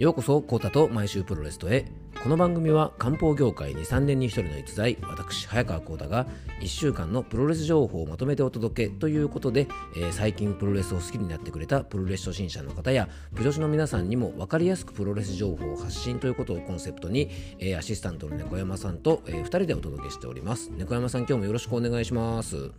[0.00, 1.84] ようこそコータと毎週プロレストへ。
[2.22, 6.26] この番組は漢方業界に3年に1人の逸材私早川コータが
[6.62, 20.70] 1週間のプロレス情報をまとめてお届けということで、えー、最近プロレスを好きになってくれたプロレス初心者の方やプ女子の皆さんにも分かりやすくプロレス情報を発信ということをコンセプトに、えー、アシスタントの猫山さんと、えー、2人でお届けしております。
[20.70, 22.70] 猫山さん今日もよろしくお願いします。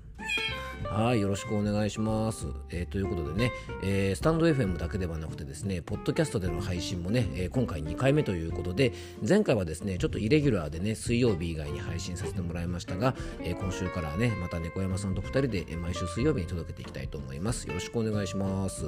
[0.94, 2.48] はい、よろしくお願いします。
[2.70, 8.92] えー、ということでね、えー、スタンド FM だけではなくてですね、ポッドキャストでの配信もね、えー、今回2回目ということで、
[9.26, 17.70] 前回はですね、ちょっとイレギュラーでね、水曜日以外に配信させてもらいましたが、え今週からね、また猫山さんと2人で、え毎週水曜日に届けていきたいと思います。
[17.70, 18.84] よろしくお願いします。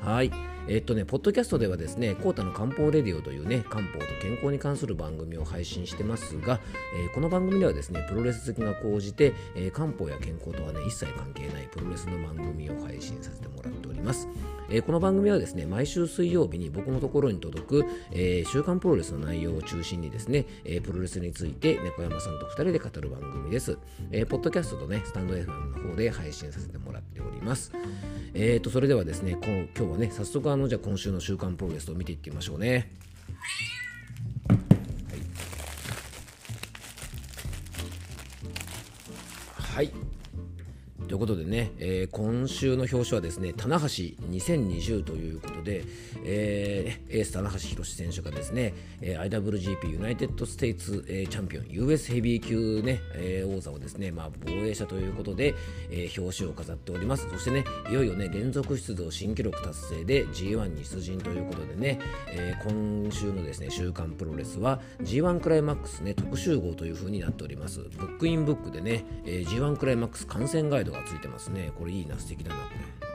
[0.00, 0.30] はい。
[0.68, 6.60] えっとね、ポッドキャストではですね、コータの漢方レディオというね、漢方と健康に関する番組を配信してますが、
[6.96, 14.28] えー、この番組ではですね、プロレス好きが高じて、えー、漢方や健康とはね、一切関係ないプロレスの番組を配信させてもらっております。
[14.68, 23.78] えー、この番組はですね、毎週水曜日に僕のところに届く、え週刊プロレスの内容を中心にですね、えプロレスについて猫山さんと2人で語る番組です。
[24.12, 27.72] えポッドキャストとね、スタンド FM の方で配信させてもらっております。
[28.34, 32.92] えーと、それではですね、今日はね、早速あの、じゃあ今週の週刊プロレスを見ていってみましょうね。
[39.74, 40.09] はい。
[41.10, 43.86] ということでね、えー、今週の表紙はですね、棚橋
[44.30, 45.82] 2020ということで、
[46.24, 55.56] えー、エース棚橋弘至選手がですね、えー、IWGP United States、えー、チャンピオン US ヘビー級、ねえー、王座をですね、まあ、防衛したということで、
[55.90, 57.28] えー、表紙を飾っております。
[57.28, 67.80] そしてね、いよいよね、連続出場新記録達成で G1 に出陣ということでね、えー、今週のですね、週刊プロレスは G1 クライマックスね、特集号という風になっております。
[67.80, 71.72] ブックインブックでね、えー、G1 クライマックス観戦ガイドががついてますね。
[71.78, 73.10] これいいな素敵だなこれ。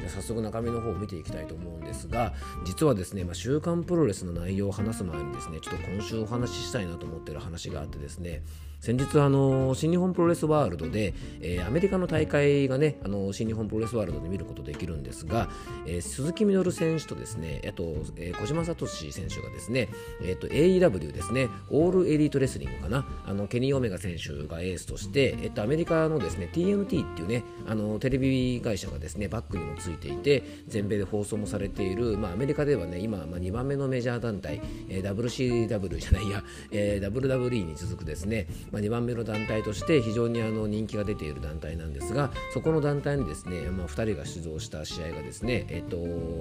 [0.00, 2.32] じゃ早速中身の方を見ていきたいと思うんですが
[2.64, 8.42] 実はですね、まあ、週刊プロレスの内容を話す前にですねちょっと今週お話ししたいなと思ってる話があってですね
[8.80, 15.50] 先日あの新日本プロレスワールドで、えー、アメリカの大会がねあの新日本プロレスワールドで見ることできるんですが、
[15.86, 17.82] えー、鈴木みのる選手とですねあと、
[18.16, 19.90] えー、小島聡選手がですね、
[20.22, 45.96] えーと、AEW ですねオールエリートレスリングかなあのケニー・オメガ選手がエースとして、えーと、アメリカのですね TNT っていうねあのテレビ会社がですねバックにもついていて全米で放送もされている、まあ、アメリカではね今、まあ、2番目のメジャー団体、えー、WCW じゃないや、えー、WWE に続くですねまあ、2番目の団体として非常にあの人気が出ている団体なんですがそこの団体にですね、まあ、2人が出場した試合がですね、えっと、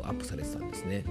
[0.07, 1.03] アップされてたんですね。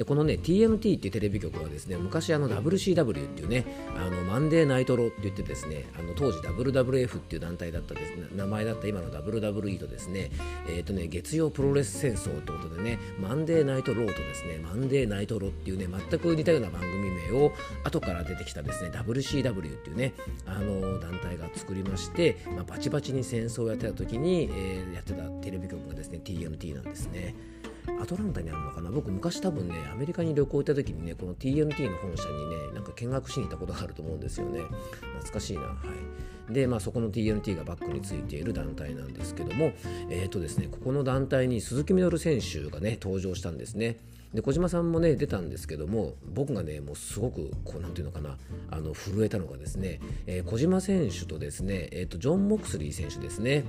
[0.00, 3.66] でこのね TNT っていうテレビ局はですね昔あの WCW っていうね
[3.98, 10.30] あのマンデーナイトロって言ってですねあの当時 WWF っていう団体だったです、ね、名前だった今の WWE とですね
[10.66, 17.52] えっ、ー、とね月曜プロレス戦争ってことでねマンデーナイトローとですねマンデーナイトロっていうね全く似たような番組名を
[17.84, 20.14] 後から出てきたですね WCW っていうね
[20.46, 27.34] あの団体が作りまして、まあ、バチバチに戦争をやってた時に、えー、やってたテレビ局がですね TNT なんですね。
[28.00, 28.90] アトランタにあるのかな？
[28.90, 34.60] 僕昔多分ねアメリカに旅行行った時にねこの TNT の本社にねなんか見学しに行ったことがあると思うんですよね。
[34.60, 35.62] 懐かしいな。
[35.62, 35.74] は
[36.48, 36.52] い。
[36.52, 39.72] でまあそこの TNT がバックについている団体なんですけども
[40.10, 43.96] えっ、ー、とですねここの団体に鈴木みのる選手がね登場したんですね。
[44.34, 48.36] で小島さんもね出たんですけども僕がねもうすごくこうなんていうのかな
[48.70, 53.64] あの震えたのがですね、えー、小島選手とですね、えー、とジョン・モクスリー選手ですね。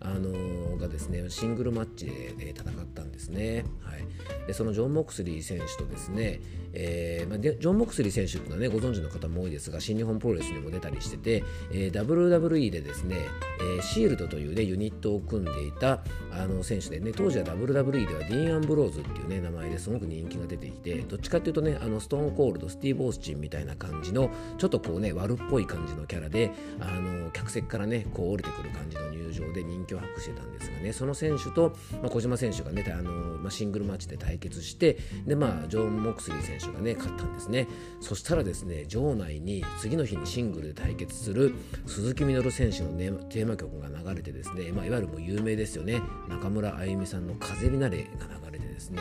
[0.00, 6.40] あのー、がですねシングルマッチで、戦ったんですね、はい、でそのジョン・モクスリー選手とですね、
[6.72, 13.16] えーまあ、ジョン・モクスリー選手というのはねご存知の方も多いですが新日本プロレスにも出たりしてて、えー、WWE でですね、
[13.60, 16.00] えー、シールドという、ね、ユニットを組んでいた
[16.30, 37.66] あの選手でね当時は WWE ではディーン・アンブローズっていう、ね、名前ですごく人気が出ていてどっちかっていうとねあのストーンコールドスティーブ・オースチンみたいな感じのちょっとこうね悪っぽい感じのキャラであの客席からねこう降りてくる感じの入場で人気を博してたんですがねその選手と、まあ、小島選手がねあの、まあ、シングルマッチで対決してで、まあ、ジョーン・モクスリー選手がね勝ったんですね。
[38.00, 41.54] そしたらですね場内に次の日にシングルで対決する
[41.86, 46.02] 鈴木みのる選手の、ね、テーマ曲が流れてですね、まあ、いわゆるもう有名ですよね。
[46.28, 49.00] 中村あゆみさんの「風になれ」が流れてですね。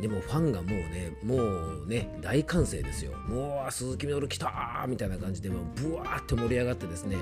[0.00, 3.12] でもファンがもうね、もうね、大歓声ですよ。
[3.28, 7.16] もう鈴木みのる来たーみたいな感じで、もうブワーって盛り上がってですね、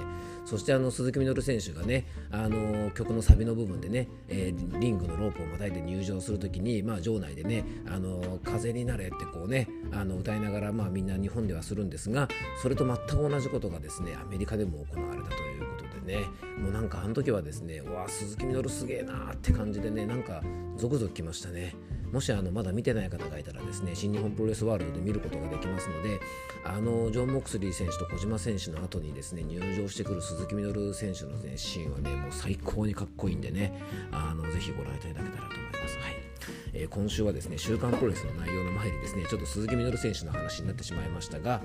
[0.45, 12.29] そしてあの鈴木みのる選手がね、あの曲のサビの部分でね、えー、リングのロープをまたいで入場するときに、まあ、場内でね、あの風になれってこうね、あの歌いながら、まあ、みんな日本ではするんですが、
[12.63, 16.25] それと全く同じことがですね、アメリカでも行われたということでね、
[16.59, 20.43] もうなんかあの時はですね、わあ、鈴木みのるすげえなーって感じでね、なんか
[20.77, 21.75] ゾクゾクきましたね。
[22.13, 26.21] もしあのまだ見てない方がいたらですね新日本プロレスワールドで見ることができますので
[26.65, 33.83] あのジョン・モクスリー選手と小島選手の後にですね入場してくる鈴木みのる選手の、ね、シーンはねもう最高にかっこいいんでね
[34.13, 35.99] あのぜひご覧いただけたらと思います。
[35.99, 36.29] はい。
[36.73, 41.61] えー、今週はですね週刊プロレスの内容の前にですねちょっと鈴木みのる選手の話になってしまいましたが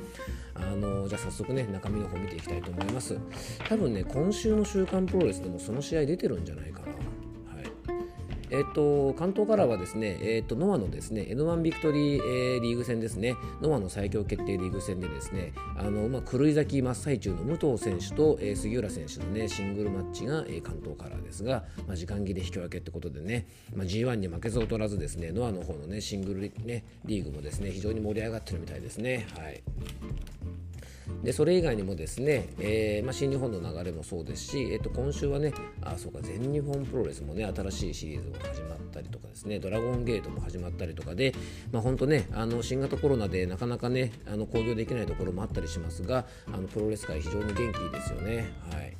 [0.55, 3.17] あのじゃあ早速ね中身の方見ていきたいと思います。
[3.67, 7.12] 多分ね今週の週刊プロレスでもその試合出てるんじゃないかな。
[8.53, 29.25] えっと、関東からはですね、えっと、ノアのですね、N1 ビクトリー、えー、リーグ戦ですね、ノアの最強決定リーグ戦でですね、あの、まあ、狂い咲き真っ最中の武藤選手と、えー、杉浦選手のね、シングルマッチが、えー、関東からですが、まあ、時間切れ引き分けってことでね、まあ、G1 に負けず劣らずですね、ノアの方のね、シングル、ね、リーグもですね、非常に盛り上がってるみたいですね。
[29.35, 29.63] はい。
[31.23, 41.33] でそれ以外にもですね、えーまあ、新日本の流れもそうですし、えー、と今週はねあそうか全日本プロレスもね新しいシリーズも始まったりとかですねドラゴンゲートも始まったりとかで、
[41.71, 48.51] まあ、本当ねあの新型コロナでなかなかねあの興行できないところもあったりしますがあのプロレス界非常に元気ですよね。
[48.71, 48.97] はい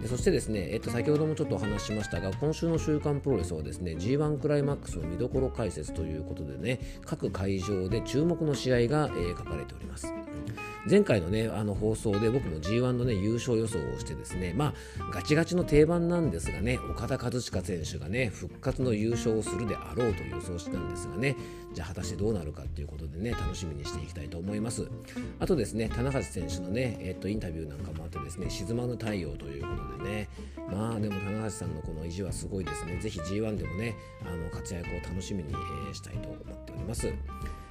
[0.00, 10.12] でそしてですね、えっと、先ほどもちょっとお話ししましたが今週の「週刊プロレス」はですね G1 クライマックスの見どころ解説ということでね各会場で注目の試合が、えー、書かれております。
[10.86, 21.36] 前回のねあの放送で僕も G1 のね優勝予想をしてですねまあガチガチの定番なんですがね岡田和親選手がね復活の優勝をするであろうと予想したんですがね
[21.74, 24.88] じゃあ果たしてどうなるかということでね楽しみにしていきたいと思います。
[25.40, 30.28] あとですね棚橋選手のねえっとインタビューなんかもあってですね沈まぬ太陽ということでね
[30.70, 32.98] まあでも棚橋さんのこの意地はすごいですね。
[32.98, 33.94] ぜひ G1 でもね
[34.24, 35.52] あの活躍を楽しみに、
[35.92, 37.12] したいと思っております。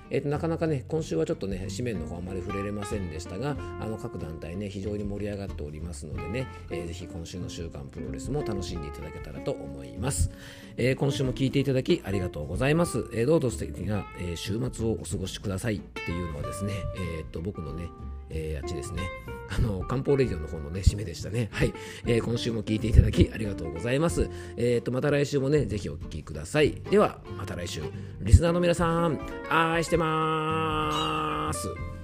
[0.09, 10.31] えーと、なかなかね今週はちょっとね紙面の方あまり触れれませんでしたがあの各団体ね非常に盛り上がっておりますのでね、えー、ぜひ今週の週刊プロレスも楽しんでいただけたらと思います、
[10.77, 16.73] えー、今週も聞いていただきありがとうございます、えー、どうぞ素敵な、えー、週末をお過ごしくださいっていうのはですね
[17.19, 17.87] えっ、と僕のね
[18.29, 19.03] えー、あっちですね。
[19.49, 21.49] あの、漢方レディオの方のね、締めでしたね。
[21.51, 21.73] はい。
[22.05, 24.29] えー、今週も聞いていただきありがとうございます。
[24.57, 26.71] えっ、と、また来週もね、ぜひお聴きください。
[26.89, 27.81] では、また来週。
[28.19, 29.19] リスナーの皆さん、
[29.49, 31.96] 愛してまーす。